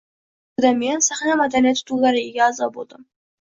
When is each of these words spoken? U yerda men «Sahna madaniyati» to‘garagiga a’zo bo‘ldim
U 0.59 0.61
yerda 0.61 0.71
men 0.79 1.03
«Sahna 1.07 1.35
madaniyati» 1.41 1.85
to‘garagiga 1.93 2.43
a’zo 2.49 2.71
bo‘ldim 2.81 3.07